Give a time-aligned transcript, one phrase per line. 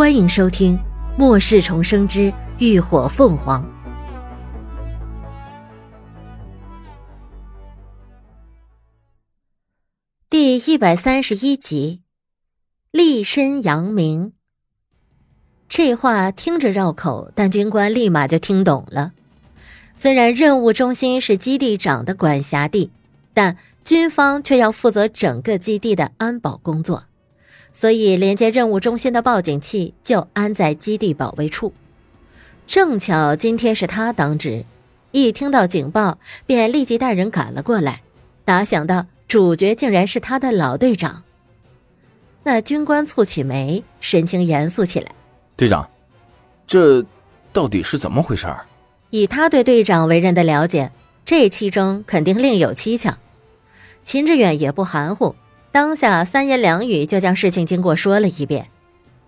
[0.00, 0.78] 欢迎收听
[1.18, 3.62] 《末世重生之浴火凤凰》
[10.30, 12.00] 第一百三十一集，
[12.90, 14.32] 立身扬名。
[15.68, 19.12] 这话听着绕口，但军官立马就听懂了。
[19.94, 22.90] 虽然任务中心是基地长的管辖地，
[23.34, 27.04] 但军方却要负责整个基地的安保工作。
[27.72, 31.72] 所以，连接任务中心的报警器就安在基地保卫处。
[32.66, 34.64] 正巧今天是他当值，
[35.12, 38.02] 一听到警报，便立即带人赶了过来。
[38.44, 41.22] 哪想到主角竟然是他的老队长。
[42.42, 45.12] 那军官蹙起眉，神情严肃起来
[45.56, 45.88] ：“队长，
[46.66, 47.04] 这
[47.52, 48.46] 到底是怎么回事？”
[49.10, 50.90] 以他对队长为人的了解，
[51.24, 53.18] 这其中肯定另有蹊跷。
[54.02, 55.34] 秦志远也不含糊。
[55.72, 58.66] 当下三言两语就将事情经过说了一遍。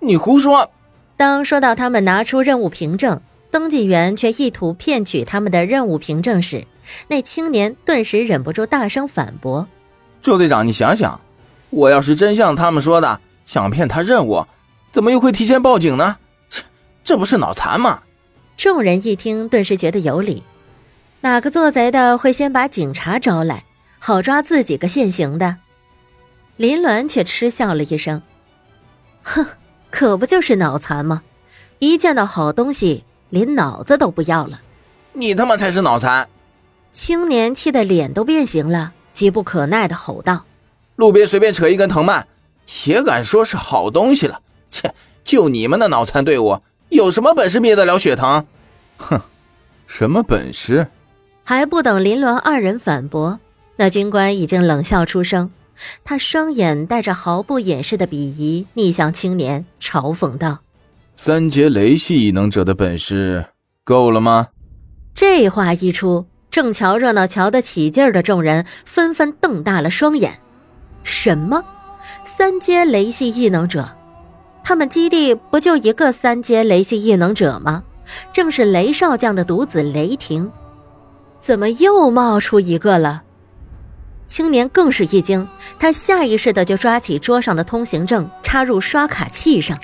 [0.00, 0.70] 你胡说！
[1.16, 6.66] 当说到他们拿出任务凭证，登记员却意图骗取他们的任务凭证时，
[7.06, 9.68] 那青年顿时忍不住大声反驳
[10.20, 11.20] ：“周队长，你想想，
[11.70, 14.44] 我要是真像他们说的想骗他任务，
[14.90, 16.16] 怎么又会提前报警呢？
[16.50, 16.62] 这
[17.04, 18.02] 这不是脑残吗？”
[18.56, 20.42] 众人一听，顿时觉得有理。
[21.20, 23.64] 哪个做贼的会先把警察招来，
[24.00, 25.58] 好抓自己个现行的？
[26.56, 28.22] 林鸾却嗤笑了一声
[29.24, 29.46] ：“哼，
[29.90, 31.22] 可不就是脑残吗？
[31.78, 34.60] 一见到好东西，连脑子都不要了。
[35.14, 36.28] 你他妈才是脑残！”
[36.92, 40.44] 青年气得脸都变形了，急不可耐的吼道
[40.96, 42.26] ：“路边随便扯一根藤蔓，
[42.86, 44.40] 也敢说是好东西了？
[44.70, 44.94] 切！
[45.24, 48.44] 就你们那脑残队伍，有什么本事灭得了血藤？
[48.98, 49.20] 哼，
[49.86, 50.88] 什么本事？”
[51.44, 53.40] 还不等林鸾二人反驳，
[53.76, 55.50] 那军官已经冷笑出声。
[56.04, 60.60] 他双眼带着毫不掩饰的鄙夷，逆向青年，嘲讽道
[61.16, 63.44] ：“三阶雷系异能者的本事
[63.84, 64.48] 够了吗？”
[65.14, 70.38] 这话一出，正瞧热闹、瞧得起劲儿的众人纷纷瞪大了双眼
[71.04, 71.64] ：“什么？
[72.24, 73.88] 三阶雷系异能者？
[74.64, 77.82] 他们基地不就一个三阶雷系异能者吗？
[78.32, 80.50] 正是雷少将的独子雷霆，
[81.40, 83.22] 怎么又冒出一个了？”
[84.32, 85.46] 青年更是一惊，
[85.78, 89.78] 他下意识的就抓起桌上的通行证，插入刷卡器上。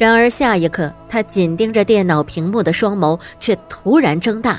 [0.00, 4.58] 然而下一刻，他紧盯着电脑屏幕的双眸却突然睁大，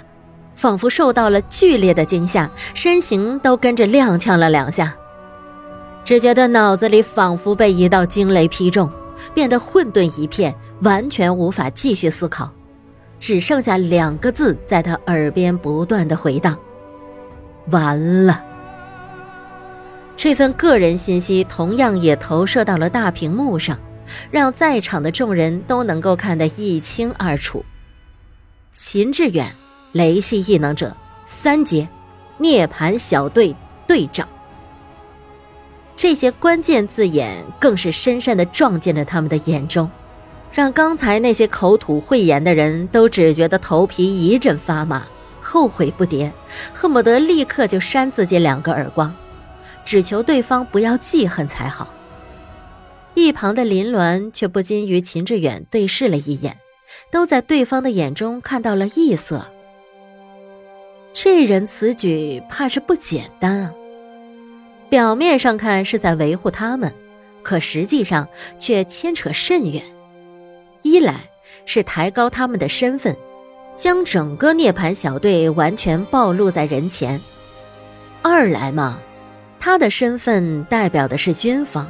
[0.53, 4.94] 仿佛受到了剧烈的惊吓，身形都跟着踉跄了两下。
[6.06, 8.88] 只觉得脑子里仿佛被一道惊雷劈中，
[9.34, 10.53] 变得混沌一片，
[10.84, 12.48] 完全无法继续思考，
[13.18, 16.56] 只剩下两个字在他耳边不断的回荡
[17.72, 18.44] ：“完了。”
[20.22, 23.80] 这份个人信息同样也投射到了大屏幕上，
[24.30, 27.63] 让在场的众人都能够看得一清二楚。
[28.74, 29.56] 秦志远，
[29.94, 30.94] 雷系异能者，
[31.25, 31.88] 三阶，
[32.38, 33.56] 涅槃小队
[33.88, 34.28] 队长。
[35.96, 39.90] 这些关键字眼更是深深的撞进了他们的眼中，
[40.51, 45.07] 让刚才那些口吐秽言的人都只觉得头皮一阵发麻，
[45.40, 46.30] 后悔不迭，
[46.74, 49.16] 恨不得立刻就扇自己两个耳光。
[49.90, 51.92] 只求对方不要记恨才好。
[53.16, 56.56] 一旁的林鸾却不禁与秦志远对视了一眼，
[57.12, 59.48] 都在对方的眼中看到了异色。
[61.12, 63.74] 这人此举怕是不简单啊！
[64.92, 66.94] 表面上看是在维护他们，
[67.42, 68.28] 可实际上
[68.60, 69.84] 却牵扯甚远。
[70.84, 71.16] 一来
[71.66, 73.18] 是抬高他们的身份，
[73.76, 77.20] 将整个涅槃小队完全暴露在人前；
[78.22, 79.02] 二来嘛。
[79.59, 81.90] 他的身份代表的是军方，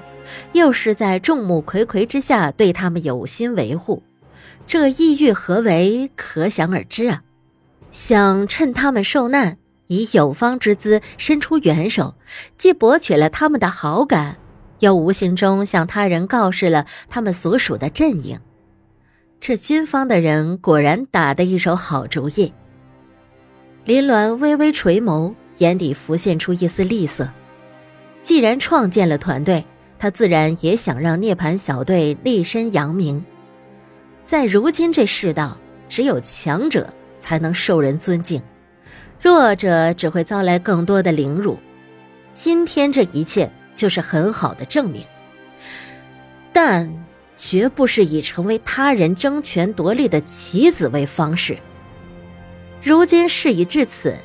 [0.53, 4.01] 又是在众目睽睽之下对他们有心维护，
[4.65, 7.21] 这意欲何为，可想而知啊！
[7.91, 12.15] 想趁他们受难，以有方之姿伸出援手，
[12.57, 14.37] 既博取了他们的好感，
[14.79, 18.39] 又无形中向他人告示了他们所属的阵营。
[19.39, 22.51] 这军方的人果然打的一手好主意。
[23.85, 27.29] 林鸾微微垂眸，眼底浮现出一丝厉色。
[28.29, 29.65] 既然创建了团队，
[29.97, 33.25] 他自然也想让涅槃小队立身扬名。
[34.23, 38.39] 在如今这世道，只有强者才能受人尊敬，
[39.19, 41.57] 弱者只会遭来更多的凌辱。
[42.35, 45.01] 今天这一切就是很好的证明，
[46.53, 46.87] 但
[47.35, 51.57] 绝不是以成为他人争权夺利的棋子为方式。
[52.83, 54.15] 如今事已至此，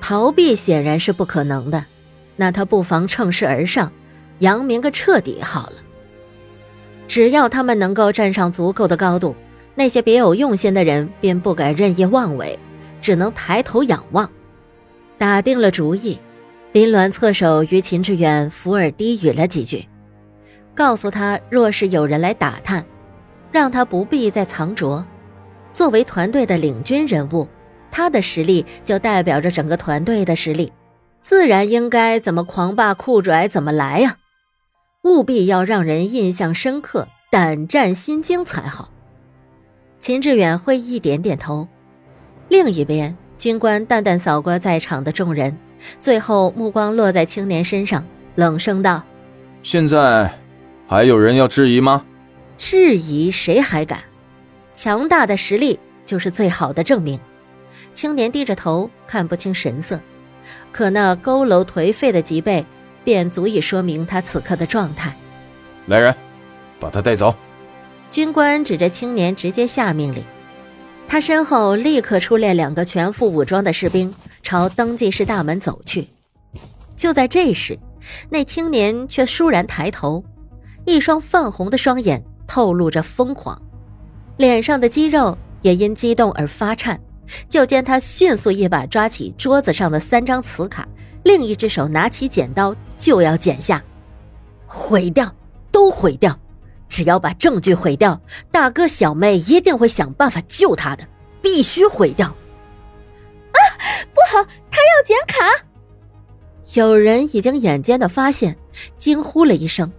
[0.00, 1.84] 逃避显然是不可能的。
[2.40, 3.92] 那他不妨乘势而上，
[4.38, 5.74] 扬名个彻底好了。
[7.06, 9.36] 只要他们能够站上足够的高度，
[9.74, 12.58] 那些别有用心的人便不敢任意妄为，
[13.02, 14.26] 只能抬头仰望。
[15.18, 16.18] 打定了主意，
[16.72, 19.86] 林鸾侧手与秦志远伏耳低语了几句，
[20.74, 22.82] 告诉他：若是有人来打探，
[23.52, 25.04] 让他不必再藏拙。
[25.74, 27.46] 作为团队的领军人物，
[27.90, 30.72] 他的实力就代表着整个团队的实力，
[31.22, 34.16] 自然应该怎么狂霸酷拽怎么来呀！
[35.02, 38.90] 务必要让人印象深刻、胆战心惊才好。
[39.98, 41.68] 秦志远会意点点头。
[42.48, 45.56] 另一边，军官淡淡扫过在场的众人，
[46.00, 49.02] 最后目光落在青年身上，冷声道
[49.62, 50.32] ：“现在
[50.86, 52.04] 还有人要质疑吗？
[52.56, 54.00] 质疑谁还敢？
[54.72, 57.20] 强大的实力就是最好的证明。”
[57.94, 60.00] 青年低着头，看不清神色，
[60.72, 62.64] 可那佝偻颓废的脊背。
[63.02, 65.10] 便足以说明他此刻的状态。
[65.86, 66.14] 来人，
[66.78, 67.34] 把他带走。
[68.10, 70.22] 军官指着青年，直接下命令。
[71.08, 76.06] 他身后立刻出列两个全副武装的士兵，朝登记室大门走去。
[76.94, 77.78] 就在这时，
[78.28, 80.22] 那青年却倏然抬头，
[80.84, 83.60] 一双泛红的双眼透露着疯狂，
[84.36, 87.00] 脸上的肌肉也因激动而发颤。
[87.48, 90.86] 就见他迅速一把抓起桌子上的三张磁卡。
[91.22, 93.82] 另一只手拿起剪刀就要剪下，
[94.66, 95.34] 毁掉，
[95.70, 96.38] 都毁掉！
[96.88, 101.06] 只要把证据毁掉，大哥小妹一定会想办法救他的，
[101.42, 102.26] 必须毁掉！
[102.26, 103.58] 啊，
[104.14, 105.66] 不好，他要剪卡！
[106.74, 108.56] 有人已经眼尖的发现，
[108.96, 109.92] 惊呼了一声，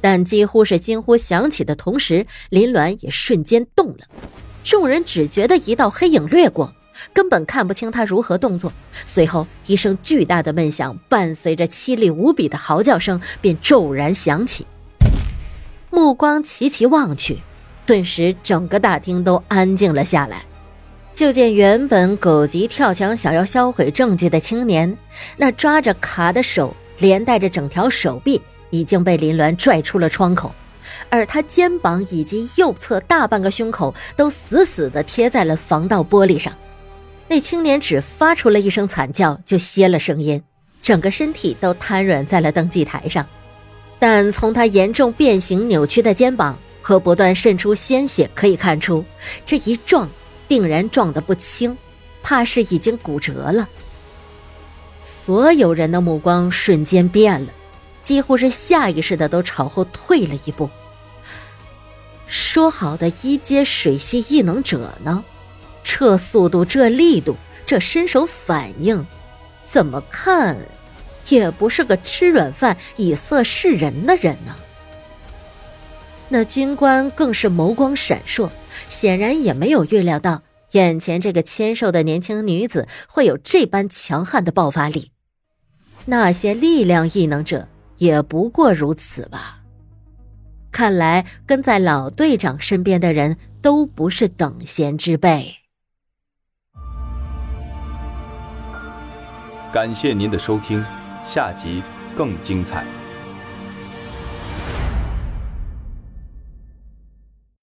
[0.00, 4.06] 但几乎是惊呼响起的同时，林鸾也瞬间动了，
[4.62, 6.74] 众人只觉得一道黑影掠过。
[7.14, 8.70] 根本看不清他如何动作。
[9.06, 14.66] 随后，一声巨大的闷响，伴随着凄厉无比的嚎叫声，便骤然响起。
[15.88, 17.38] 目光齐齐望去，
[17.86, 20.44] 顿时整个大厅都安静了下来。
[21.14, 24.96] 就见原本狗急跳墙想要销毁证据的青年，
[25.38, 30.54] 那抓着卡的手，连带着整条手臂，已经被林鸾拽出了窗口，
[31.08, 36.52] 而他肩膀以及右侧大半个胸口，都死死地贴在了防盗玻璃上。
[37.28, 40.42] 那青年只发出了一声惨叫，就歇了声音，
[40.82, 43.26] 整个身体都瘫软在了登记台上。
[43.98, 49.04] 但从他严重变形、扭曲的肩膀和不断渗出鲜血可以看出，
[49.44, 50.08] 这一撞
[50.48, 51.76] 定然撞得不轻，
[52.22, 53.68] 怕是已经骨折了。
[54.98, 57.48] 所有人的目光瞬间变了，
[58.02, 60.68] 几乎是下意识的都朝后退了一步。
[62.26, 65.24] 说好的一阶水系异能者呢？
[65.82, 67.36] 这速度，这力度，
[67.66, 69.04] 这身手反应，
[69.66, 70.56] 怎么看，
[71.28, 74.54] 也不是个吃软饭、以色示人的人呢。
[76.28, 78.48] 那军官更是眸光闪烁，
[78.88, 80.42] 显然也没有预料到
[80.72, 85.10] 眼前这个纤瘦的年轻女子会有这般强悍的爆发力。
[86.06, 87.66] 那些力量异能者
[88.00, 89.60] 也不过如此吧。
[90.72, 95.56] 看来跟在老队长身边的人都不是等闲之辈。
[99.72, 100.84] 感谢您的收听，
[101.22, 101.82] 下集
[102.16, 102.84] 更精彩。